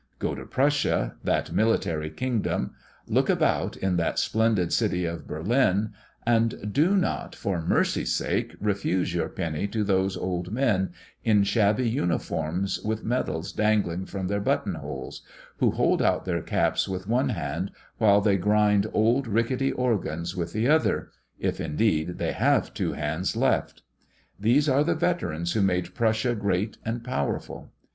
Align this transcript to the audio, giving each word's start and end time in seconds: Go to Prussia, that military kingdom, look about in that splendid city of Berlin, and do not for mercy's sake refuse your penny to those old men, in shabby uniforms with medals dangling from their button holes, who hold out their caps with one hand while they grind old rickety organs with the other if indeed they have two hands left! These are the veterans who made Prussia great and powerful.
Go 0.17 0.33
to 0.33 0.45
Prussia, 0.47 1.15
that 1.23 1.51
military 1.51 2.09
kingdom, 2.09 2.73
look 3.05 3.29
about 3.29 3.77
in 3.77 3.97
that 3.97 4.17
splendid 4.17 4.73
city 4.73 5.05
of 5.05 5.27
Berlin, 5.27 5.91
and 6.25 6.73
do 6.73 6.97
not 6.97 7.35
for 7.35 7.61
mercy's 7.61 8.11
sake 8.11 8.55
refuse 8.59 9.13
your 9.13 9.29
penny 9.29 9.67
to 9.67 9.83
those 9.83 10.17
old 10.17 10.51
men, 10.51 10.89
in 11.23 11.43
shabby 11.43 11.87
uniforms 11.87 12.81
with 12.83 13.03
medals 13.03 13.53
dangling 13.53 14.07
from 14.07 14.25
their 14.27 14.39
button 14.39 14.73
holes, 14.73 15.21
who 15.57 15.69
hold 15.69 16.01
out 16.01 16.25
their 16.25 16.41
caps 16.41 16.87
with 16.89 17.05
one 17.07 17.29
hand 17.29 17.69
while 17.99 18.21
they 18.21 18.37
grind 18.37 18.87
old 18.93 19.27
rickety 19.27 19.71
organs 19.71 20.35
with 20.35 20.51
the 20.51 20.67
other 20.67 21.11
if 21.37 21.61
indeed 21.61 22.17
they 22.17 22.31
have 22.31 22.73
two 22.73 22.93
hands 22.93 23.35
left! 23.35 23.83
These 24.39 24.67
are 24.67 24.83
the 24.83 24.95
veterans 24.95 25.53
who 25.53 25.61
made 25.61 25.93
Prussia 25.93 26.33
great 26.33 26.79
and 26.83 27.03
powerful. 27.03 27.71